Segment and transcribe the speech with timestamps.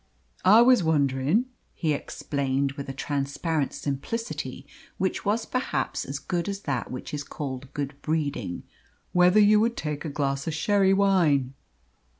[0.43, 1.45] "I was wondering,"
[1.75, 4.65] he explained, with a transparent simplicity
[4.97, 8.63] which was perhaps as good as that which is called good breeding,
[9.13, 11.53] "whether you would take a glass of sherry wine."